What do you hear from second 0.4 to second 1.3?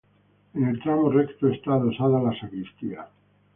En el tramo